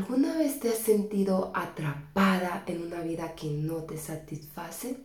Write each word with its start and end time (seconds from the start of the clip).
¿Alguna 0.00 0.34
vez 0.38 0.60
te 0.60 0.70
has 0.70 0.78
sentido 0.78 1.52
atrapada 1.54 2.64
en 2.66 2.80
una 2.80 3.02
vida 3.02 3.34
que 3.34 3.48
no 3.48 3.84
te 3.84 3.98
satisface? 3.98 4.96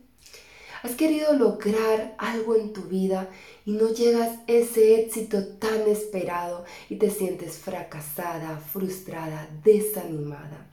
¿Has 0.83 0.95
querido 0.95 1.33
lograr 1.33 2.15
algo 2.17 2.55
en 2.55 2.71
tu 2.71 2.83
vida 2.83 3.27
y 3.65 3.73
no 3.73 3.89
llegas 3.89 4.39
ese 4.47 5.01
éxito 5.01 5.47
tan 5.57 5.81
esperado 5.81 6.63
y 6.89 6.95
te 6.95 7.09
sientes 7.09 7.57
fracasada, 7.57 8.57
frustrada, 8.57 9.49
desanimada? 9.65 10.71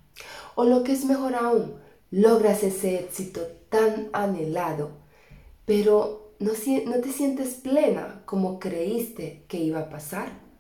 O 0.55 0.67
lo 0.67 0.85
que 0.85 0.93
es 0.93 1.05
mejor 1.05 1.35
aún, 1.35 1.75
logras 2.13 2.63
ese 2.63 3.01
éxito 3.01 3.41
tan 3.71 4.09
anhelado, 4.13 4.93
pero 5.65 6.37
no, 6.39 6.53
no 6.87 7.01
te 7.01 7.11
sientes 7.11 7.55
plena 7.55 8.23
como 8.25 8.61
creíste 8.61 9.47
que 9.49 9.59
iba 9.59 9.81
a 9.81 9.91
pasar. 9.91 10.52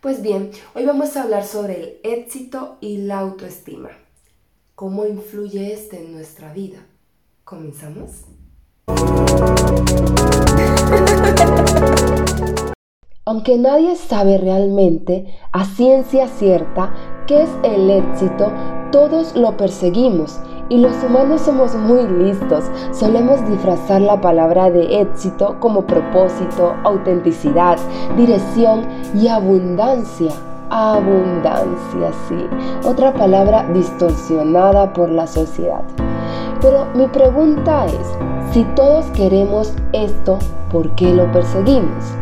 Pues 0.00 0.22
bien, 0.22 0.50
hoy 0.74 0.84
vamos 0.84 1.16
a 1.16 1.22
hablar 1.22 1.44
sobre 1.44 1.74
el 1.80 2.00
éxito 2.02 2.76
y 2.80 2.98
la 2.98 3.18
autoestima. 3.20 3.90
¿Cómo 4.74 5.06
influye 5.06 5.72
este 5.72 6.04
en 6.04 6.12
nuestra 6.12 6.52
vida? 6.52 6.78
¿Comenzamos? 7.44 8.24
Aunque 13.24 13.58
nadie 13.58 13.96
sabe 13.96 14.38
realmente 14.38 15.34
a 15.50 15.64
ciencia 15.64 16.28
cierta 16.28 17.24
qué 17.26 17.42
es 17.42 17.50
el 17.64 17.90
éxito, 17.90 18.52
todos 18.92 19.34
lo 19.34 19.56
perseguimos 19.56 20.38
y 20.68 20.78
los 20.78 20.94
humanos 21.02 21.42
somos 21.42 21.74
muy 21.74 22.06
listos. 22.06 22.64
Solemos 22.92 23.46
disfrazar 23.48 24.00
la 24.00 24.20
palabra 24.20 24.70
de 24.70 25.00
éxito 25.00 25.56
como 25.60 25.82
propósito, 25.82 26.74
autenticidad, 26.84 27.78
dirección 28.16 28.86
y 29.14 29.28
abundancia. 29.28 30.32
Abundancia, 30.70 32.10
sí. 32.28 32.46
Otra 32.84 33.14
palabra 33.14 33.68
distorsionada 33.72 34.92
por 34.92 35.10
la 35.10 35.26
sociedad. 35.26 35.82
Pero 36.60 36.86
mi 36.94 37.06
pregunta 37.06 37.86
es, 37.86 38.52
si 38.52 38.64
todos 38.74 39.06
queremos 39.06 39.72
esto, 39.92 40.38
¿por 40.72 40.90
qué 40.90 41.12
lo 41.14 41.30
perseguimos? 41.30 42.16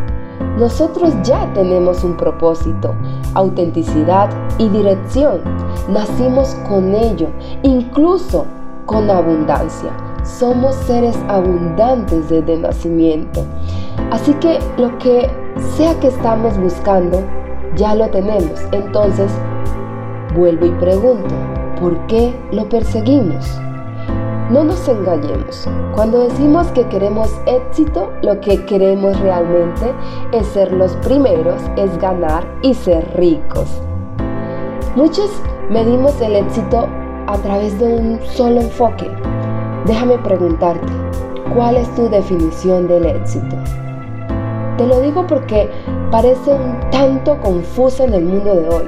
Nosotros 0.58 1.12
ya 1.22 1.52
tenemos 1.52 2.04
un 2.04 2.16
propósito, 2.16 2.94
autenticidad 3.34 4.30
y 4.58 4.68
dirección. 4.68 5.40
Nacimos 5.88 6.54
con 6.68 6.94
ello, 6.94 7.28
incluso 7.62 8.46
con 8.86 9.10
abundancia. 9.10 9.90
Somos 10.22 10.74
seres 10.76 11.16
abundantes 11.28 12.28
desde 12.28 12.56
nacimiento. 12.56 13.44
Así 14.10 14.32
que 14.34 14.58
lo 14.78 14.96
que 14.98 15.28
sea 15.76 15.98
que 16.00 16.08
estamos 16.08 16.56
buscando, 16.58 17.20
ya 17.76 17.94
lo 17.94 18.08
tenemos. 18.08 18.60
Entonces, 18.72 19.30
vuelvo 20.36 20.66
y 20.66 20.70
pregunto, 20.72 21.34
¿por 21.80 21.98
qué 22.06 22.34
lo 22.52 22.68
perseguimos? 22.68 23.44
No 24.50 24.62
nos 24.62 24.86
engañemos. 24.88 25.66
Cuando 25.94 26.20
decimos 26.20 26.66
que 26.72 26.86
queremos 26.88 27.30
éxito, 27.46 28.12
lo 28.22 28.40
que 28.40 28.62
queremos 28.66 29.18
realmente 29.20 29.94
es 30.32 30.46
ser 30.48 30.70
los 30.70 30.94
primeros, 30.96 31.62
es 31.76 31.96
ganar 31.98 32.46
y 32.60 32.74
ser 32.74 33.08
ricos. 33.16 33.80
Muchos 34.96 35.30
medimos 35.70 36.20
el 36.20 36.36
éxito 36.36 36.86
a 37.26 37.38
través 37.38 37.78
de 37.78 37.86
un 37.86 38.20
solo 38.22 38.60
enfoque. 38.60 39.10
Déjame 39.86 40.18
preguntarte, 40.18 40.92
¿cuál 41.54 41.78
es 41.78 41.92
tu 41.94 42.10
definición 42.10 42.86
del 42.86 43.06
éxito? 43.06 43.56
Te 44.76 44.86
lo 44.86 45.00
digo 45.00 45.26
porque 45.26 45.70
parece 46.10 46.52
un 46.52 46.78
tanto 46.90 47.40
confusa 47.40 48.04
en 48.04 48.12
el 48.12 48.24
mundo 48.24 48.54
de 48.54 48.68
hoy. 48.68 48.84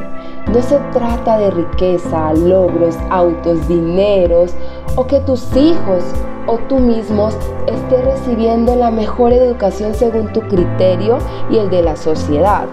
No 0.53 0.63
se 0.63 0.79
trata 0.93 1.39
de 1.39 1.51
riqueza, 1.51 2.33
logros, 2.33 2.97
autos, 3.11 3.67
dineros 3.67 4.55
o 4.95 5.07
que 5.07 5.21
tus 5.21 5.55
hijos 5.57 6.05
o 6.47 6.59
tú 6.69 6.79
mismos 6.79 7.37
estés 7.67 8.05
recibiendo 8.05 8.77
la 8.77 8.91
mejor 8.91 9.33
educación 9.33 9.93
según 9.95 10.33
tu 10.33 10.41
criterio 10.43 11.19
y 11.51 11.59
el 11.59 11.69
de 11.69 11.83
la 11.83 11.97
sociedad. 11.97 12.67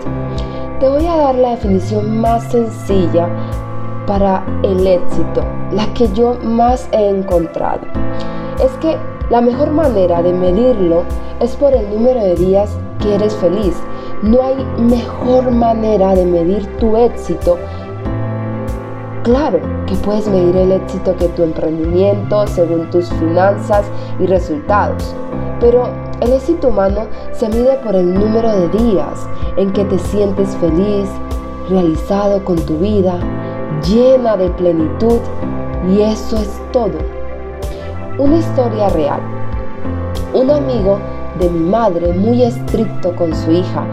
Te 0.80 0.88
voy 0.88 1.08
a 1.08 1.18
dar 1.18 1.36
la 1.36 1.52
definición 1.52 2.20
más 2.20 2.44
sencilla 2.52 3.28
para 4.06 4.46
el 4.64 4.86
éxito, 4.86 5.44
la 5.72 5.92
que 5.94 6.08
yo 6.14 6.38
más 6.44 6.88
he 6.92 7.10
encontrado. 7.10 7.82
Es 8.64 8.72
que 8.82 8.98
la 9.30 9.42
mejor 9.42 9.72
manera 9.72 10.22
de 10.22 10.32
medirlo 10.32 11.04
es 11.40 11.56
por 11.56 11.74
el 11.74 11.90
número 11.90 12.20
de 12.20 12.36
días 12.36 12.78
que 13.00 13.16
eres 13.16 13.36
feliz 13.38 13.76
no 14.24 14.42
hay 14.42 14.56
mejor 14.80 15.52
manera 15.52 16.16
de 16.16 16.26
medir 16.26 16.66
tu 16.78 16.96
éxito. 16.96 17.58
Claro 19.24 19.60
que 19.86 19.96
puedes 19.96 20.28
medir 20.30 20.56
el 20.56 20.72
éxito 20.72 21.14
que 21.18 21.28
tu 21.30 21.44
emprendimiento 21.44 22.48
según 22.48 22.90
tus 22.90 23.10
finanzas 23.10 23.86
y 24.20 24.26
resultados, 24.26 25.14
pero 25.60 25.90
el 26.22 26.32
éxito 26.32 26.70
humano 26.70 27.08
se 27.34 27.50
mide 27.50 27.78
por 27.84 27.96
el 27.96 28.14
número 28.14 28.50
de 28.50 28.70
días 28.70 29.28
en 29.58 29.74
que 29.74 29.84
te 29.86 30.00
sientes 30.00 30.56
feliz, 30.58 31.10
realizado 31.70 32.44
con 32.46 32.56
tu 32.66 32.78
vida, 32.78 33.20
llena 33.86 34.38
de 34.38 34.50
plenitud 34.52 35.20
y 35.90 36.02
eso 36.02 36.38
es 36.38 36.62
todo. 36.72 36.98
Una 38.18 38.38
historia 38.38 38.88
real. 38.90 39.22
Un 40.34 40.50
amigo 40.50 41.00
de 41.40 41.50
mi 41.50 41.70
madre, 41.70 42.14
muy 42.14 42.44
estricto 42.44 43.16
con 43.16 43.36
su 43.36 43.52
hija. 43.52 43.86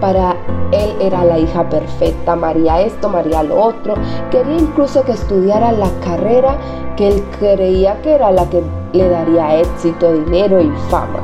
Para 0.00 0.36
él 0.72 0.96
era 1.00 1.24
la 1.24 1.38
hija 1.38 1.68
perfecta, 1.68 2.34
María 2.34 2.80
esto, 2.80 3.08
María 3.08 3.42
lo 3.42 3.62
otro. 3.62 3.94
Quería 4.30 4.58
incluso 4.58 5.04
que 5.04 5.12
estudiara 5.12 5.70
la 5.72 5.88
carrera 6.04 6.56
que 6.96 7.08
él 7.08 7.22
creía 7.38 8.00
que 8.02 8.14
era 8.14 8.30
la 8.32 8.48
que 8.50 8.62
le 8.92 9.08
daría 9.08 9.60
éxito, 9.60 10.12
dinero 10.12 10.60
y 10.60 10.70
fama. 10.90 11.20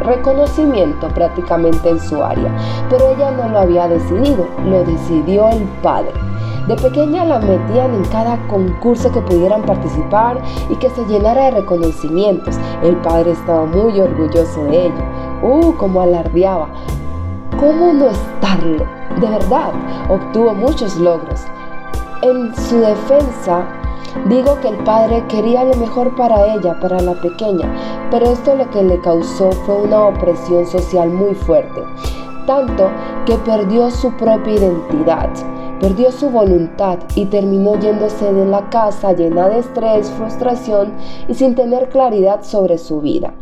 Reconocimiento 0.00 1.08
prácticamente 1.08 1.90
en 1.90 2.00
su 2.00 2.22
área. 2.22 2.50
Pero 2.88 3.10
ella 3.14 3.30
no 3.32 3.48
lo 3.48 3.58
había 3.58 3.86
decidido, 3.86 4.46
lo 4.64 4.82
decidió 4.84 5.48
el 5.48 5.62
padre. 5.82 6.31
De 6.68 6.76
pequeña 6.76 7.24
la 7.24 7.40
metían 7.40 7.92
en 7.94 8.04
cada 8.04 8.38
concurso 8.46 9.10
que 9.10 9.20
pudieran 9.20 9.62
participar 9.62 10.40
y 10.70 10.76
que 10.76 10.90
se 10.90 11.04
llenara 11.06 11.46
de 11.46 11.50
reconocimientos. 11.62 12.56
El 12.82 12.96
padre 12.98 13.32
estaba 13.32 13.66
muy 13.66 14.00
orgulloso 14.00 14.64
de 14.64 14.86
ello. 14.86 15.02
¡Uh, 15.42 15.74
cómo 15.76 16.02
alardeaba! 16.02 16.68
¿Cómo 17.58 17.92
no 17.92 18.06
estarlo? 18.06 18.86
De 19.20 19.28
verdad, 19.28 19.72
obtuvo 20.08 20.54
muchos 20.54 20.96
logros. 20.96 21.44
En 22.22 22.54
su 22.54 22.78
defensa, 22.78 23.66
digo 24.28 24.58
que 24.60 24.68
el 24.68 24.76
padre 24.84 25.24
quería 25.28 25.64
lo 25.64 25.74
mejor 25.74 26.14
para 26.14 26.54
ella, 26.54 26.78
para 26.80 27.00
la 27.00 27.14
pequeña, 27.14 27.68
pero 28.10 28.26
esto 28.26 28.54
lo 28.54 28.70
que 28.70 28.82
le 28.82 29.00
causó 29.00 29.50
fue 29.52 29.82
una 29.82 30.00
opresión 30.06 30.64
social 30.66 31.10
muy 31.10 31.34
fuerte, 31.34 31.82
tanto 32.46 32.88
que 33.26 33.36
perdió 33.38 33.90
su 33.90 34.12
propia 34.12 34.54
identidad. 34.54 35.30
Perdió 35.82 36.12
su 36.12 36.30
voluntad 36.30 37.00
y 37.16 37.24
terminó 37.24 37.74
yéndose 37.74 38.32
de 38.32 38.46
la 38.46 38.70
casa 38.70 39.14
llena 39.14 39.48
de 39.48 39.58
estrés, 39.58 40.08
frustración 40.10 40.92
y 41.26 41.34
sin 41.34 41.56
tener 41.56 41.88
claridad 41.88 42.44
sobre 42.44 42.78
su 42.78 43.00
vida, 43.00 43.34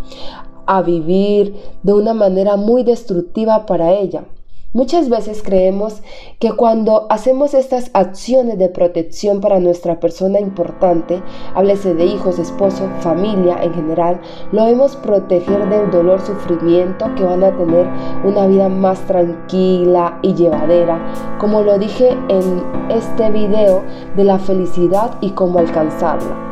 a 0.65 0.81
vivir 0.81 1.55
de 1.83 1.93
una 1.93 2.15
manera 2.15 2.56
muy 2.56 2.83
destructiva 2.83 3.67
para 3.67 3.93
ella. 3.93 4.25
Muchas 4.72 5.08
veces 5.08 5.42
creemos 5.42 6.00
que 6.38 6.53
cuando 6.53 7.08
hacemos 7.10 7.54
estas 7.54 7.91
acciones 7.92 8.56
de 8.56 8.69
protección 8.69 9.41
para 9.41 9.58
nuestra 9.58 9.98
persona 9.98 10.38
importante, 10.38 11.20
háblese 11.56 11.94
de 11.94 12.04
hijos, 12.04 12.38
esposo, 12.38 12.88
familia 13.00 13.59
en 13.64 13.75
general, 13.75 14.20
lo 14.53 14.66
vemos 14.66 14.94
proteger 14.94 15.69
del 15.69 15.91
dolor, 15.91 16.20
sufrimiento, 16.20 17.12
que 17.16 17.25
van 17.25 17.42
a 17.42 17.56
tener 17.56 17.88
una 18.25 18.47
vida 18.47 18.69
más 18.69 19.00
tranquila 19.09 20.20
y 20.22 20.34
llevadera, 20.34 21.00
como 21.41 21.62
lo 21.62 21.76
dije 21.76 22.10
en 22.28 22.62
este 22.91 23.28
video 23.28 23.82
de 24.14 24.22
la 24.22 24.38
felicidad 24.38 25.19
y 25.20 25.30
cómo 25.30 25.59
alcanzarla 25.59 26.49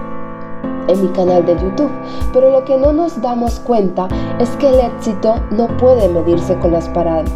en 0.88 1.02
mi 1.02 1.08
canal 1.08 1.44
de 1.46 1.55
YouTube. 1.55 1.90
Pero 2.32 2.50
lo 2.50 2.64
que 2.64 2.76
no 2.76 2.93
nos 2.93 3.20
damos 3.20 3.61
cuenta 3.61 4.08
es 4.38 4.50
que 4.56 4.69
el 4.69 4.81
éxito 4.81 5.37
no 5.50 5.69
puede 5.76 6.08
medirse 6.08 6.56
con 6.58 6.73
los 6.73 6.88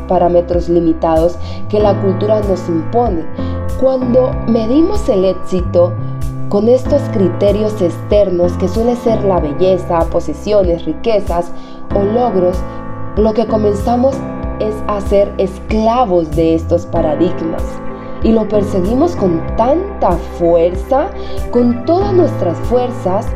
parámetros 0.09 0.69
limitados 0.69 1.39
que 1.69 1.79
la 1.79 1.95
cultura 2.01 2.41
nos 2.49 2.69
impone. 2.69 3.25
Cuando 3.81 4.33
medimos 4.47 5.09
el 5.09 5.25
éxito, 5.25 5.93
con 6.49 6.69
estos 6.69 7.01
criterios 7.15 7.81
externos 7.81 8.53
que 8.59 8.69
suele 8.69 8.95
ser 8.97 9.25
la 9.25 9.41
belleza, 9.41 10.01
posesiones, 10.11 10.85
riquezas 10.85 11.51
o 11.95 12.03
logros, 12.03 12.59
lo 13.17 13.33
que 13.33 13.47
comenzamos 13.47 14.15
es 14.61 14.75
a 14.87 15.01
ser 15.01 15.33
esclavos 15.39 16.31
de 16.33 16.55
estos 16.55 16.85
paradigmas 16.87 17.63
y 18.23 18.33
lo 18.33 18.47
perseguimos 18.49 19.17
con 19.17 19.41
tanta 19.57 20.13
fuerza, 20.39 21.09
con 21.51 21.85
todas 21.85 22.13
nuestras 22.13 22.57
fuerzas, 22.69 23.27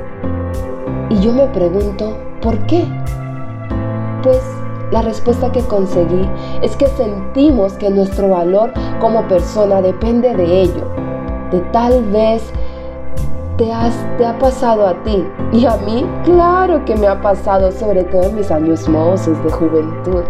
y 1.10 1.20
yo 1.20 1.32
me 1.32 1.46
pregunto, 1.48 2.16
¿por 2.42 2.58
qué? 2.66 2.84
Pues 4.22 4.40
la 4.90 5.02
respuesta 5.02 5.50
que 5.50 5.62
conseguí 5.62 6.28
es 6.62 6.76
que 6.76 6.86
sentimos 6.88 7.74
que 7.74 7.90
nuestro 7.90 8.28
valor 8.28 8.72
como 9.00 9.26
persona 9.28 9.82
depende 9.82 10.34
de 10.34 10.62
ello. 10.62 10.84
de 11.50 11.60
tal 11.70 12.02
vez 12.10 12.52
te, 13.56 13.72
ha 13.72 14.38
pasado 14.38 14.86
a 14.86 14.94
ti. 15.02 15.24
Y 15.52 15.64
a 15.66 15.76
mí, 15.76 16.04
claro 16.24 16.84
que 16.84 16.96
me 16.96 17.06
ha 17.06 17.20
pasado, 17.20 17.70
sobre 17.72 18.04
todo 18.04 18.24
en 18.24 18.36
mis 18.36 18.50
años 18.50 18.88
mozos 18.88 19.42
de 19.42 19.50
juventud. 19.50 20.22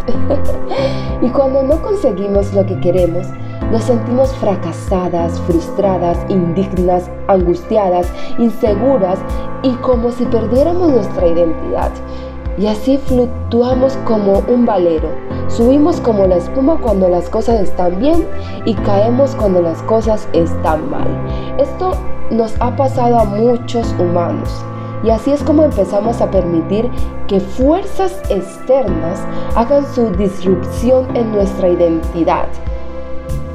y 1.22 1.28
cuando 1.30 1.62
no 1.62 1.80
conseguimos 1.82 2.52
lo 2.54 2.64
que 2.66 2.78
queremos, 2.80 3.26
nos 3.70 3.84
sentimos 3.84 4.32
fracasadas, 4.36 5.40
frustradas, 5.40 6.18
indignas, 6.28 7.10
angustiadas, 7.28 8.12
inseguras 8.38 9.18
y 9.62 9.72
como 9.76 10.10
si 10.10 10.24
perdiéramos 10.26 10.90
nuestra 10.90 11.26
identidad. 11.26 11.90
Y 12.58 12.68
así 12.68 12.96
fluctuamos 12.98 13.98
como 14.04 14.38
un 14.48 14.64
valero. 14.64 15.10
Subimos 15.48 16.00
como 16.00 16.26
la 16.26 16.36
espuma 16.36 16.78
cuando 16.80 17.08
las 17.08 17.28
cosas 17.28 17.60
están 17.60 17.98
bien 17.98 18.26
y 18.64 18.74
caemos 18.74 19.34
cuando 19.34 19.60
las 19.60 19.82
cosas 19.82 20.28
están 20.32 20.88
mal. 20.90 21.06
Esto 21.58 21.92
nos 22.30 22.54
ha 22.60 22.74
pasado 22.76 23.18
a 23.18 23.24
muchos 23.24 23.94
humanos. 23.98 24.48
Y 25.04 25.10
así 25.10 25.32
es 25.32 25.42
como 25.42 25.64
empezamos 25.64 26.20
a 26.20 26.30
permitir 26.30 26.90
que 27.26 27.38
fuerzas 27.38 28.18
externas 28.30 29.20
hagan 29.54 29.84
su 29.94 30.10
disrupción 30.12 31.14
en 31.14 31.32
nuestra 31.32 31.68
identidad 31.68 32.46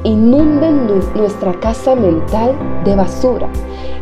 inunden 0.04 0.86
nuestra 1.14 1.52
casa 1.60 1.94
mental 1.94 2.54
de 2.84 2.96
basura 2.96 3.48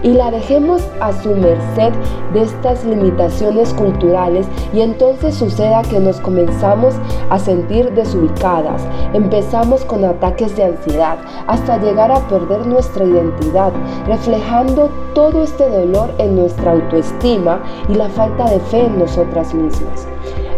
y 0.02 0.12
la 0.12 0.30
dejemos 0.30 0.82
a 1.00 1.12
su 1.12 1.30
merced 1.34 1.92
de 2.32 2.42
estas 2.42 2.84
limitaciones 2.84 3.74
culturales 3.74 4.46
y 4.72 4.80
entonces 4.80 5.34
suceda 5.34 5.82
que 5.82 6.00
nos 6.00 6.20
comenzamos 6.20 6.94
a 7.28 7.38
sentir 7.38 7.92
desubicadas, 7.92 8.82
empezamos 9.12 9.84
con 9.84 10.04
ataques 10.04 10.56
de 10.56 10.64
ansiedad 10.64 11.18
hasta 11.46 11.78
llegar 11.78 12.10
a 12.10 12.26
perder 12.28 12.66
nuestra 12.66 13.04
identidad, 13.04 13.72
reflejando 14.06 14.90
todo 15.14 15.42
este 15.42 15.68
dolor 15.68 16.10
en 16.18 16.36
nuestra 16.36 16.72
autoestima 16.72 17.60
y 17.88 17.94
la 17.94 18.08
falta 18.08 18.48
de 18.48 18.60
fe 18.60 18.86
en 18.86 18.98
nosotras 18.98 19.52
mismas. 19.54 20.06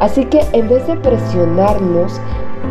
Así 0.00 0.25
que 0.25 0.41
en 0.53 0.69
vez 0.69 0.87
de 0.87 0.97
presionarnos, 0.97 2.21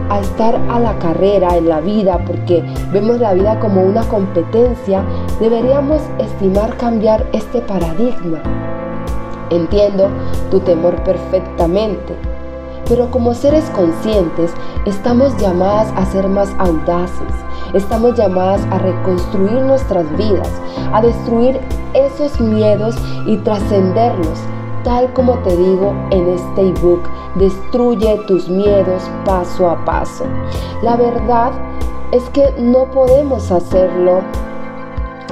a 0.10 0.20
estar 0.20 0.56
a 0.70 0.80
la 0.80 0.98
carrera 1.00 1.56
en 1.58 1.70
la 1.70 1.80
vida 1.80 2.20
porque 2.26 2.64
vemos 2.92 3.20
la 3.20 3.34
vida 3.34 3.60
como 3.60 3.82
una 3.82 4.04
competencia, 4.04 5.04
deberíamos 5.40 6.02
estimar 6.20 6.76
cambiar 6.78 7.26
este 7.34 7.62
paradigma. 7.62 8.42
Entiendo 9.50 10.10
tu 10.50 10.60
temor 10.60 11.02
perfectamente, 11.04 12.16
pero 12.88 13.10
como 13.12 13.34
seres 13.34 13.70
conscientes 13.72 14.54
estamos 14.86 15.36
llamadas 15.38 15.94
a 15.96 16.06
ser 16.06 16.28
más 16.28 16.54
audaces, 16.58 17.34
estamos 17.74 18.18
llamadas 18.18 18.62
a 18.72 18.80
reconstruir 18.80 19.62
nuestras 19.62 20.06
vidas, 20.18 20.50
a 20.94 21.02
destruir 21.02 21.60
esos 21.94 22.40
miedos 22.40 22.96
y 23.26 23.38
trascenderlos 23.38 24.40
tal 24.84 25.12
como 25.14 25.34
te 25.40 25.56
digo 25.56 25.94
en 26.12 26.30
este 26.30 26.70
ebook, 26.70 27.08
destruye 27.36 28.20
tus 28.28 28.50
miedos 28.50 29.10
paso 29.26 29.70
a 29.70 29.84
paso. 29.86 30.26
La 30.82 30.96
verdad 30.96 31.52
es 32.12 32.24
que 32.30 32.54
no 32.58 32.86
podemos 32.92 33.52
hacerlo 33.52 34.22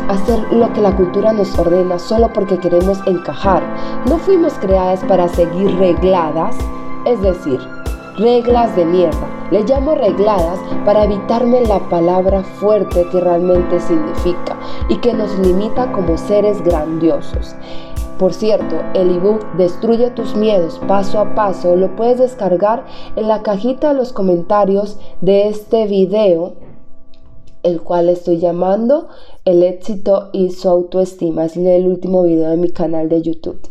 hacer 0.10 0.40
lo 0.52 0.72
que 0.74 0.82
la 0.82 0.96
cultura 0.96 1.32
nos 1.32 1.58
ordena 1.58 2.00
solo 2.00 2.34
porque 2.34 2.58
queremos 2.58 3.00
encajar. 3.06 3.62
No 4.08 4.18
fuimos 4.18 4.54
creadas 4.54 5.04
para 5.06 5.28
seguir 5.28 5.78
regladas, 5.78 6.56
es 7.06 7.22
decir, 7.22 7.60
reglas 8.18 8.76
de 8.76 8.86
mierda. 8.86 9.28
Le 9.52 9.64
llamo 9.64 9.96
regladas 9.96 10.60
para 10.86 11.06
evitarme 11.06 11.62
la 11.62 11.80
palabra 11.90 12.44
fuerte 12.44 13.08
que 13.12 13.20
realmente 13.20 13.80
significa 13.80 14.58
y 14.90 14.98
que 14.98 15.14
nos 15.14 15.38
limita 15.40 15.92
como 15.92 16.18
seres 16.18 16.62
grandiosos. 16.64 17.56
Por 18.20 18.34
cierto, 18.34 18.76
el 18.96 19.16
ebook 19.16 19.56
Destruye 19.56 20.12
tus 20.12 20.36
miedos 20.36 20.78
paso 20.90 21.20
a 21.20 21.36
paso 21.36 21.78
lo 21.78 21.96
puedes 21.96 22.20
descargar 22.20 22.86
en 23.16 23.30
la 23.30 23.44
cajita 23.44 23.88
de 23.88 23.94
los 23.94 24.12
comentarios 24.12 25.00
de 25.22 25.48
este 25.48 25.88
video, 25.88 26.56
el 27.64 27.82
cual 27.82 28.10
estoy 28.10 28.38
llamando 28.38 29.08
El 29.46 29.64
éxito 29.64 30.32
y 30.34 30.52
su 30.52 30.68
autoestima. 30.68 31.46
Es 31.46 31.56
el 31.56 31.88
último 31.88 32.24
video 32.24 32.50
de 32.50 32.58
mi 32.58 32.70
canal 32.72 33.08
de 33.08 33.22
YouTube. 33.22 33.62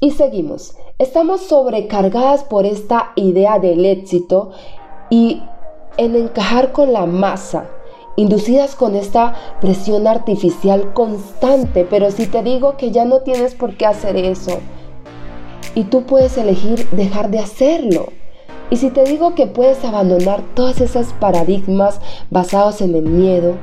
Y 0.00 0.12
seguimos. 0.12 0.74
Estamos 0.98 1.42
sobrecargadas 1.42 2.44
por 2.44 2.64
esta 2.64 3.12
idea 3.14 3.58
del 3.58 3.84
éxito 3.84 4.52
y 5.10 5.42
en 5.98 6.16
encajar 6.16 6.72
con 6.72 6.94
la 6.94 7.04
masa 7.04 7.68
inducidas 8.16 8.74
con 8.74 8.96
esta 8.96 9.34
presión 9.60 10.06
artificial 10.06 10.92
constante, 10.94 11.86
pero 11.88 12.10
si 12.10 12.26
te 12.26 12.42
digo 12.42 12.76
que 12.76 12.90
ya 12.90 13.04
no 13.04 13.20
tienes 13.20 13.54
por 13.54 13.76
qué 13.76 13.86
hacer 13.86 14.16
eso 14.16 14.58
y 15.74 15.84
tú 15.84 16.04
puedes 16.04 16.36
elegir 16.38 16.88
dejar 16.90 17.30
de 17.30 17.38
hacerlo. 17.38 18.06
Y 18.70 18.76
si 18.76 18.90
te 18.90 19.04
digo 19.04 19.34
que 19.36 19.46
puedes 19.46 19.84
abandonar 19.84 20.42
todos 20.54 20.80
esos 20.80 21.12
paradigmas 21.20 22.00
basados 22.30 22.80
en 22.80 22.96
el 22.96 23.04
miedo, 23.04 23.54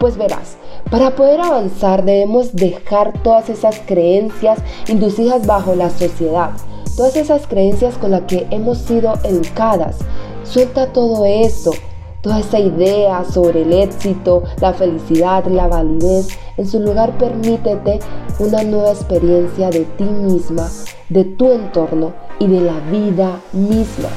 pues 0.00 0.16
verás, 0.16 0.56
para 0.90 1.14
poder 1.14 1.40
avanzar 1.40 2.04
debemos 2.04 2.56
dejar 2.56 3.22
todas 3.22 3.48
esas 3.48 3.78
creencias 3.80 4.58
inducidas 4.88 5.46
bajo 5.46 5.74
la 5.74 5.90
sociedad, 5.90 6.50
todas 6.96 7.16
esas 7.16 7.46
creencias 7.46 7.96
con 7.98 8.12
las 8.12 8.22
que 8.22 8.46
hemos 8.50 8.78
sido 8.78 9.14
educadas. 9.22 9.98
Suelta 10.44 10.92
todo 10.92 11.26
eso 11.26 11.72
toda 12.22 12.40
esa 12.40 12.58
idea 12.58 13.24
sobre 13.24 13.62
el 13.62 13.72
éxito, 13.72 14.42
la 14.60 14.72
felicidad, 14.72 15.44
la 15.46 15.68
validez. 15.68 16.28
En 16.56 16.66
su 16.66 16.80
lugar, 16.80 17.16
permítete 17.18 18.00
una 18.38 18.62
nueva 18.62 18.90
experiencia 18.90 19.70
de 19.70 19.84
ti 19.84 20.04
misma, 20.04 20.68
de 21.08 21.24
tu 21.24 21.52
entorno 21.52 22.12
y 22.38 22.46
de 22.46 22.60
la 22.60 22.80
vida 22.90 23.40
misma. 23.52 24.08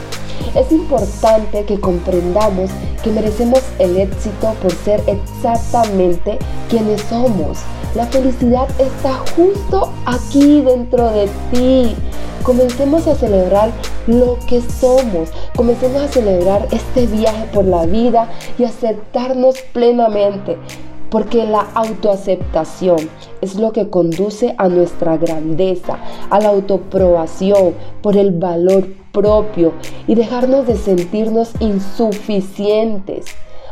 Es 0.55 0.71
importante 0.71 1.63
que 1.63 1.79
comprendamos 1.79 2.71
que 3.03 3.11
merecemos 3.11 3.61
el 3.79 3.97
éxito 3.97 4.53
por 4.61 4.71
ser 4.71 5.01
exactamente 5.07 6.39
quienes 6.69 7.01
somos. 7.01 7.59
La 7.95 8.05
felicidad 8.07 8.67
está 8.79 9.13
justo 9.35 9.91
aquí 10.05 10.61
dentro 10.61 11.09
de 11.11 11.29
ti. 11.51 11.95
Comencemos 12.43 13.07
a 13.07 13.15
celebrar 13.15 13.71
lo 14.07 14.37
que 14.47 14.61
somos. 14.61 15.29
Comencemos 15.55 16.01
a 16.01 16.07
celebrar 16.07 16.67
este 16.71 17.07
viaje 17.07 17.45
por 17.53 17.65
la 17.65 17.85
vida 17.85 18.29
y 18.57 18.63
aceptarnos 18.63 19.59
plenamente. 19.73 20.57
Porque 21.09 21.45
la 21.45 21.67
autoaceptación 21.73 23.09
es 23.41 23.55
lo 23.55 23.73
que 23.73 23.89
conduce 23.89 24.55
a 24.57 24.69
nuestra 24.69 25.17
grandeza, 25.17 25.99
a 26.29 26.39
la 26.39 26.49
autoprobación 26.49 27.73
por 28.01 28.15
el 28.15 28.31
valor 28.31 28.87
propio 29.11 29.73
y 30.07 30.15
dejarnos 30.15 30.67
de 30.67 30.77
sentirnos 30.77 31.51
insuficientes. 31.59 33.25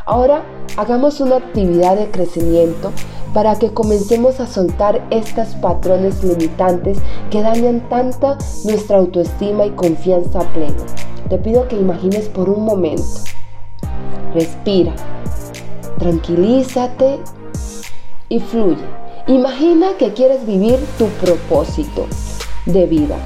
Ahora 0.10 0.42
hagamos 0.76 1.20
una 1.20 1.36
actividad 1.36 1.96
de 1.96 2.10
crecimiento 2.10 2.92
para 3.32 3.60
que 3.60 3.76
comencemos 3.76 4.40
a 4.40 4.48
soltar 4.48 5.06
estos 5.12 5.50
patrones 5.62 6.24
limitantes 6.24 6.98
que 7.30 7.44
dañan 7.44 7.88
tanta 7.90 8.36
nuestra 8.64 8.98
autoestima 8.98 9.68
y 9.68 9.70
confianza 9.70 10.40
plena. 10.52 10.84
Te 11.30 11.38
pido 11.38 11.68
que 11.68 11.76
imagines 11.76 12.28
por 12.28 12.50
un 12.50 12.66
momento. 12.66 13.04
Respira, 14.34 14.96
tranquilízate 16.00 17.20
y 18.30 18.40
fluye. 18.40 18.82
Imagina 19.28 19.90
que 20.00 20.14
quieres 20.14 20.44
vivir 20.44 20.80
tu 20.98 21.06
propósito 21.24 22.08
de 22.66 22.88
vida, 22.88 23.18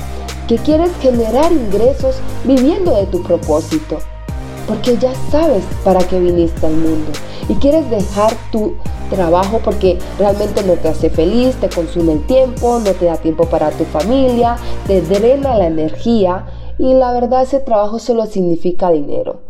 que 0.50 0.58
quieres 0.58 0.92
generar 1.00 1.50
ingresos 1.50 2.18
viviendo 2.44 2.94
de 2.94 3.06
tu 3.06 3.24
propósito, 3.24 4.00
porque 4.68 4.98
ya 4.98 5.14
sabes 5.30 5.64
para 5.84 6.00
qué 6.08 6.20
viniste 6.20 6.66
al 6.66 6.76
mundo 6.76 7.12
y 7.50 7.56
quieres 7.56 7.90
dejar 7.90 8.34
tu 8.52 8.74
trabajo 9.10 9.60
porque 9.64 9.98
realmente 10.18 10.64
no 10.64 10.74
te 10.74 10.90
hace 10.90 11.10
feliz, 11.10 11.56
te 11.58 11.70
consume 11.70 12.14
el 12.14 12.26
tiempo, 12.26 12.80
no 12.80 12.92
te 12.94 13.06
da 13.06 13.18
tiempo 13.18 13.46
para 13.46 13.72
tu 13.72 13.84
familia, 13.86 14.56
te 14.88 15.02
drena 15.02 15.58
la 15.58 15.68
energía 15.68 16.46
y 16.78 16.94
la 16.94 17.12
verdad 17.12 17.44
ese 17.44 17.60
trabajo 17.60 18.00
solo 18.00 18.26
significa 18.26 18.92
dinero. 18.92 19.42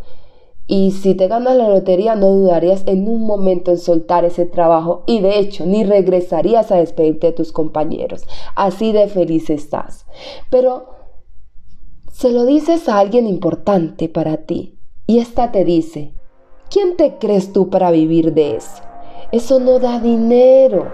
Y 0.66 0.92
si 0.92 1.14
te 1.14 1.28
ganas 1.28 1.56
la 1.56 1.68
lotería 1.68 2.14
no 2.14 2.30
dudarías 2.30 2.84
en 2.86 3.06
un 3.06 3.26
momento 3.26 3.70
en 3.70 3.78
soltar 3.78 4.24
ese 4.24 4.46
trabajo 4.46 5.02
y 5.06 5.20
de 5.20 5.38
hecho 5.38 5.66
ni 5.66 5.84
regresarías 5.84 6.72
a 6.72 6.76
despedirte 6.76 7.28
de 7.28 7.32
tus 7.34 7.52
compañeros. 7.52 8.22
Así 8.56 8.92
de 8.92 9.08
feliz 9.08 9.50
estás. 9.50 10.06
Pero 10.50 10.86
se 12.10 12.30
lo 12.30 12.46
dices 12.46 12.88
a 12.88 12.98
alguien 12.98 13.26
importante 13.26 14.08
para 14.08 14.38
ti 14.38 14.78
y 15.06 15.18
esta 15.18 15.52
te 15.52 15.64
dice, 15.64 16.14
¿quién 16.70 16.96
te 16.96 17.18
crees 17.18 17.52
tú 17.52 17.68
para 17.68 17.90
vivir 17.90 18.32
de 18.32 18.56
eso? 18.56 18.82
Eso 19.32 19.60
no 19.60 19.78
da 19.78 20.00
dinero. 20.00 20.92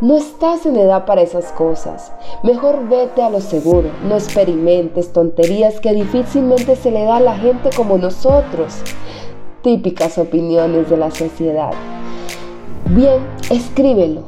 No 0.00 0.16
estás 0.16 0.66
en 0.66 0.76
edad 0.76 1.04
para 1.04 1.22
esas 1.22 1.52
cosas. 1.52 2.12
Mejor 2.42 2.88
vete 2.88 3.22
a 3.22 3.30
lo 3.30 3.40
seguro. 3.40 3.90
No 4.08 4.16
experimentes 4.16 5.12
tonterías 5.12 5.80
que 5.80 5.92
difícilmente 5.92 6.74
se 6.76 6.90
le 6.90 7.04
da 7.04 7.16
a 7.16 7.20
la 7.20 7.36
gente 7.36 7.70
como 7.74 7.98
nosotros. 7.98 8.74
Típicas 9.62 10.18
opiniones 10.18 10.90
de 10.90 10.96
la 10.96 11.10
sociedad. 11.10 11.72
Bien, 12.90 13.26
escríbelo. 13.50 14.24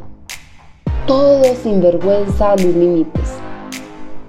Todo 1.07 1.43
sin 1.63 1.81
vergüenza 1.81 2.55
ni 2.57 2.73
límites. 2.73 3.38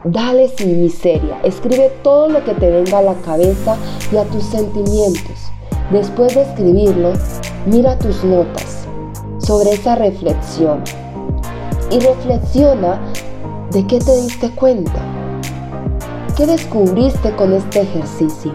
Dale 0.06 0.48
sin 0.48 0.82
miseria. 0.82 1.42
Escribe 1.44 1.92
todo 2.04 2.30
lo 2.30 2.42
que 2.46 2.54
te 2.54 2.72
venga 2.72 3.00
a 3.00 3.02
la 3.02 3.16
cabeza 3.16 3.76
y 4.14 4.16
a 4.16 4.24
tus 4.24 4.46
sentimientos. 4.46 5.52
Después 5.92 6.36
de 6.36 6.44
escribirlo, 6.44 7.12
mira 7.66 8.00
tus 8.00 8.24
notas 8.24 8.88
sobre 9.40 9.72
esa 9.72 9.96
reflexión 9.96 10.82
y 11.92 12.00
reflexiona 12.00 13.02
de 13.72 13.86
qué 13.88 14.00
te 14.00 14.16
diste 14.22 14.50
cuenta. 14.52 15.02
¿Qué 16.38 16.46
descubriste 16.46 17.36
con 17.36 17.52
este 17.52 17.82
ejercicio? 17.82 18.54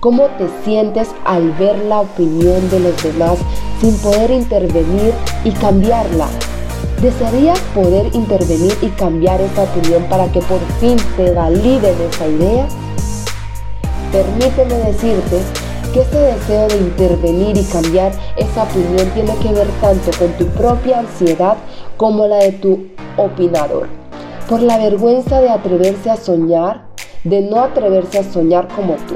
¿Cómo 0.00 0.26
te 0.36 0.48
sientes 0.64 1.08
al 1.24 1.50
ver 1.52 1.78
la 1.86 2.00
opinión 2.00 2.68
de 2.68 2.80
los 2.80 3.02
demás 3.02 3.38
sin 3.80 3.96
poder 3.98 4.30
intervenir 4.32 5.14
y 5.44 5.50
cambiarla? 5.52 6.28
¿Desearías 7.02 7.60
poder 7.74 8.12
intervenir 8.14 8.76
y 8.82 8.88
cambiar 8.88 9.40
esa 9.40 9.62
opinión 9.62 10.04
para 10.04 10.30
que 10.32 10.40
por 10.40 10.58
fin 10.80 10.96
te 11.16 11.32
validen 11.32 11.94
esa 12.10 12.26
idea? 12.26 12.66
Permíteme 14.10 14.74
decirte 14.74 15.38
que 15.92 16.00
ese 16.00 16.18
deseo 16.18 16.68
de 16.68 16.76
intervenir 16.78 17.56
y 17.56 17.64
cambiar 17.64 18.12
esa 18.36 18.64
opinión 18.64 19.08
tiene 19.14 19.34
que 19.36 19.52
ver 19.52 19.68
tanto 19.80 20.10
con 20.18 20.32
tu 20.32 20.46
propia 20.58 21.00
ansiedad 21.00 21.56
como 21.96 22.26
la 22.26 22.38
de 22.38 22.52
tu 22.52 22.88
opinador. 23.16 23.86
Por 24.48 24.62
la 24.62 24.78
vergüenza 24.78 25.40
de 25.40 25.50
atreverse 25.50 26.10
a 26.10 26.16
soñar, 26.16 26.86
de 27.24 27.42
no 27.42 27.60
atreverse 27.60 28.18
a 28.18 28.24
soñar 28.24 28.68
como 28.68 28.94
tú. 28.94 29.14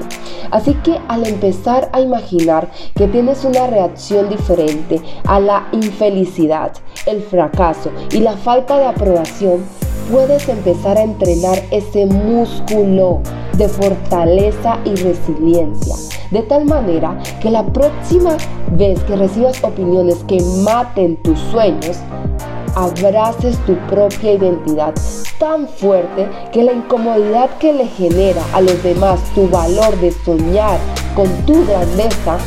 Así 0.53 0.75
que 0.85 1.01
al 1.09 1.27
empezar 1.27 1.89
a 1.93 2.01
imaginar 2.01 2.69
que 2.95 3.09
tienes 3.09 3.45
una 3.45 3.67
reacción 3.67 4.29
diferente 4.29 5.01
a 5.25 5.41
la 5.41 5.67
infelicidad, 5.73 6.73
el 7.07 7.23
fracaso 7.23 7.91
y 8.13 8.19
la 8.19 8.37
falta 8.37 8.79
de 8.79 8.85
aprobación, 8.85 9.65
puedes 10.11 10.49
empezar 10.49 10.99
a 10.99 11.03
entrenar 11.03 11.59
ese 11.71 12.07
músculo 12.07 13.21
de 13.57 13.67
fortaleza 13.67 14.79
y 14.85 14.95
resiliencia. 14.97 15.97
De 16.31 16.43
tal 16.43 16.67
manera 16.67 17.19
que 17.41 17.51
la 17.51 17.65
próxima 17.65 18.37
vez 18.73 19.03
que 19.05 19.17
recibas 19.17 19.63
opiniones 19.65 20.23
que 20.25 20.39
maten 20.65 21.17
tus 21.23 21.39
sueños, 21.39 21.99
abraces 22.75 23.57
tu 23.67 23.75
propia 23.89 24.33
identidad 24.33 24.95
tan 25.39 25.67
fuerte 25.67 26.29
que 26.53 26.63
la 26.63 26.73
incomodidad 26.73 27.51
que 27.59 27.73
le 27.73 27.87
genera 27.87 28.43
a 28.53 28.61
los 28.61 28.81
demás 28.83 29.21
tu 29.35 29.49
valor 29.49 29.99
de 30.01 30.13
soñar 30.25 30.79
con 31.15 31.29
tu 31.47 31.67
grandeza 31.67 32.39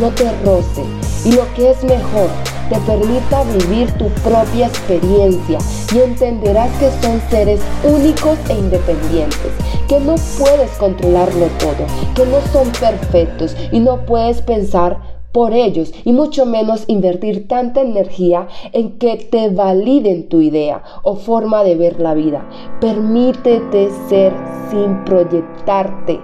no 0.00 0.10
te 0.10 0.30
roce. 0.44 0.82
Y 1.24 1.32
lo 1.32 1.52
que 1.54 1.70
es 1.70 1.82
mejor, 1.84 2.28
te 2.68 2.78
permita 2.80 3.44
vivir 3.44 3.90
tu 3.92 4.08
propia 4.28 4.66
experiencia 4.66 5.58
y 5.94 5.98
entenderás 5.98 6.70
que 6.78 6.90
son 7.02 7.20
seres 7.30 7.60
únicos 7.84 8.38
e 8.48 8.54
independientes, 8.54 9.52
que 9.88 10.00
no 10.00 10.16
puedes 10.38 10.70
controlarlo 10.72 11.46
todo, 11.58 11.86
que 12.14 12.26
no 12.26 12.40
son 12.52 12.68
perfectos 12.72 13.54
y 13.70 13.80
no 13.80 14.04
puedes 14.06 14.40
pensar 14.40 15.13
por 15.34 15.52
ellos 15.52 15.92
y 16.04 16.12
mucho 16.12 16.46
menos 16.46 16.84
invertir 16.86 17.48
tanta 17.48 17.80
energía 17.80 18.46
en 18.72 18.92
que 18.98 19.16
te 19.16 19.50
validen 19.50 20.28
tu 20.28 20.40
idea 20.40 20.80
o 21.02 21.16
forma 21.16 21.64
de 21.64 21.74
ver 21.74 22.00
la 22.00 22.14
vida. 22.14 22.48
Permítete 22.80 23.90
ser 24.08 24.32
sin 24.70 25.04
proyectarte. 25.04 26.20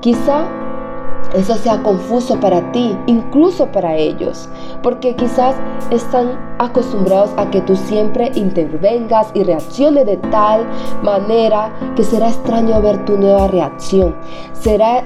Quizá 0.00 0.48
eso 1.34 1.56
sea 1.56 1.82
confuso 1.82 2.40
para 2.40 2.72
ti, 2.72 2.96
incluso 3.06 3.66
para 3.66 3.94
ellos, 3.94 4.48
porque 4.82 5.14
quizás 5.14 5.54
están 5.90 6.56
acostumbrados 6.58 7.30
a 7.36 7.50
que 7.50 7.60
tú 7.60 7.76
siempre 7.76 8.32
intervengas 8.34 9.30
y 9.34 9.42
reacciones 9.42 10.06
de 10.06 10.16
tal 10.16 10.66
manera 11.02 11.70
que 11.96 12.02
será 12.02 12.28
extraño 12.28 12.80
ver 12.80 13.04
tu 13.04 13.18
nueva 13.18 13.46
reacción. 13.48 14.16
Será, 14.54 15.04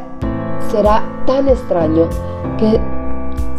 será 0.71 1.03
tan 1.27 1.49
extraño 1.49 2.09
que 2.57 3.02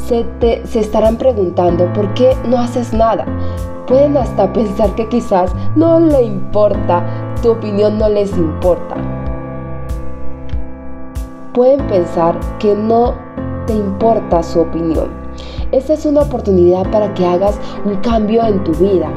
se, 0.07 0.23
te, 0.39 0.65
se 0.65 0.79
estarán 0.79 1.17
preguntando 1.17 1.91
por 1.93 2.13
qué 2.13 2.35
no 2.47 2.57
haces 2.57 2.93
nada. 2.93 3.25
Pueden 3.87 4.17
hasta 4.17 4.51
pensar 4.53 4.93
que 4.95 5.07
quizás 5.09 5.53
no 5.75 5.99
le 5.99 6.23
importa, 6.23 7.03
tu 7.41 7.51
opinión 7.51 7.97
no 7.97 8.09
les 8.09 8.35
importa. 8.37 8.95
Pueden 11.53 11.85
pensar 11.87 12.39
que 12.59 12.75
no 12.75 13.13
te 13.67 13.73
importa 13.73 14.41
su 14.41 14.61
opinión. 14.61 15.09
Esta 15.71 15.93
es 15.93 16.05
una 16.05 16.21
oportunidad 16.21 16.89
para 16.91 17.13
que 17.13 17.25
hagas 17.25 17.59
un 17.85 17.95
cambio 17.97 18.45
en 18.45 18.63
tu 18.63 18.71
vida 18.73 19.09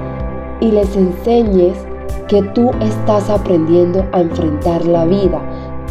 y 0.61 0.71
les 0.71 0.97
enseñes 0.97 1.77
que 2.29 2.43
tú 2.55 2.71
estás 2.81 3.31
aprendiendo 3.31 4.05
a 4.13 4.21
enfrentar 4.21 4.85
la 4.87 5.05
vida 5.05 5.41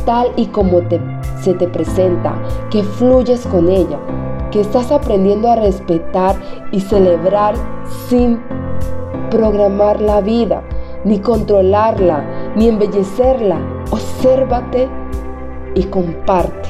tal 0.06 0.32
y 0.36 0.46
como 0.48 0.82
te, 0.84 1.02
se 1.42 1.54
te 1.56 1.68
presenta, 1.68 2.36
que 2.70 2.84
fluyes 2.84 3.46
con 3.48 3.70
ella, 3.70 4.00
que 4.56 4.62
estás 4.62 4.90
aprendiendo 4.90 5.52
a 5.52 5.58
respetar 5.58 6.34
y 6.72 6.80
celebrar 6.80 7.56
sin 8.08 8.40
programar 9.30 10.00
la 10.00 10.22
vida, 10.22 10.64
ni 11.04 11.20
controlarla, 11.20 12.24
ni 12.56 12.70
embellecerla. 12.70 13.58
Obsérvate 13.92 14.88
y 15.74 15.84
comparte. 15.84 16.70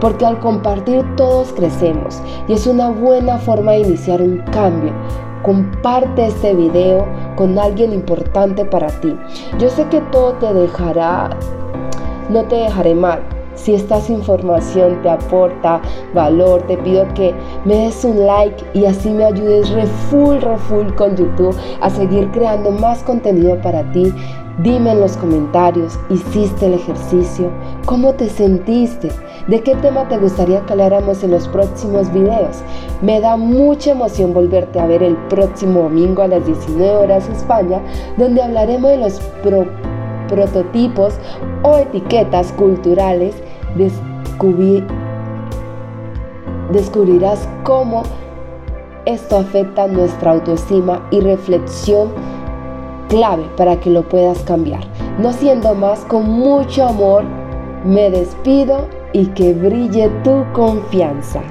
Porque 0.00 0.24
al 0.24 0.38
compartir 0.38 1.04
todos 1.16 1.52
crecemos 1.54 2.22
y 2.46 2.52
es 2.52 2.64
una 2.64 2.90
buena 2.90 3.38
forma 3.38 3.72
de 3.72 3.80
iniciar 3.80 4.22
un 4.22 4.38
cambio. 4.52 4.92
Comparte 5.42 6.26
este 6.26 6.54
video 6.54 7.08
con 7.34 7.58
alguien 7.58 7.92
importante 7.92 8.64
para 8.64 8.86
ti. 9.00 9.16
Yo 9.58 9.68
sé 9.68 9.84
que 9.88 10.00
todo 10.12 10.34
te 10.34 10.54
dejará, 10.54 11.30
no 12.30 12.44
te 12.44 12.54
dejaré 12.54 12.94
mal, 12.94 13.20
si 13.54 13.74
esta 13.74 13.98
información 14.08 15.00
te 15.02 15.10
aporta 15.10 15.80
valor, 16.14 16.62
te 16.62 16.76
pido 16.78 17.06
que 17.14 17.34
me 17.64 17.76
des 17.76 18.04
un 18.04 18.26
like 18.26 18.64
y 18.74 18.84
así 18.84 19.10
me 19.10 19.24
ayudes 19.24 19.70
re 19.70 19.86
full, 20.10 20.38
re 20.38 20.56
full 20.56 20.92
con 20.94 21.16
YouTube 21.16 21.56
a 21.80 21.90
seguir 21.90 22.30
creando 22.30 22.70
más 22.70 23.02
contenido 23.02 23.60
para 23.60 23.82
ti. 23.92 24.12
Dime 24.58 24.92
en 24.92 25.00
los 25.00 25.16
comentarios, 25.16 25.98
¿hiciste 26.10 26.66
el 26.66 26.74
ejercicio? 26.74 27.50
¿Cómo 27.86 28.12
te 28.14 28.28
sentiste? 28.28 29.10
¿De 29.48 29.60
qué 29.60 29.74
tema 29.76 30.06
te 30.08 30.16
gustaría 30.16 30.64
que 30.64 30.74
habláramos 30.74 31.24
en 31.24 31.32
los 31.32 31.48
próximos 31.48 32.12
videos? 32.12 32.62
Me 33.02 33.20
da 33.20 33.36
mucha 33.36 33.90
emoción 33.90 34.32
volverte 34.32 34.78
a 34.78 34.86
ver 34.86 35.02
el 35.02 35.16
próximo 35.28 35.82
domingo 35.82 36.22
a 36.22 36.28
las 36.28 36.46
19 36.46 36.96
horas 36.96 37.28
España, 37.28 37.80
donde 38.16 38.42
hablaremos 38.42 38.90
de 38.90 38.96
los 38.98 39.20
prototipos 40.28 41.14
o 41.62 41.78
etiquetas 41.78 42.52
culturales 42.52 43.34
descubrirás 46.70 47.48
cómo 47.62 48.02
esto 49.06 49.36
afecta 49.36 49.86
nuestra 49.86 50.32
autoestima 50.32 51.06
y 51.10 51.20
reflexión 51.20 52.12
clave 53.08 53.44
para 53.56 53.78
que 53.78 53.90
lo 53.90 54.02
puedas 54.08 54.38
cambiar. 54.40 54.82
No 55.18 55.32
siendo 55.32 55.74
más, 55.74 56.00
con 56.06 56.28
mucho 56.28 56.86
amor, 56.86 57.24
me 57.84 58.10
despido 58.10 58.88
y 59.12 59.26
que 59.26 59.52
brille 59.52 60.08
tu 60.24 60.44
confianza. 60.52 61.42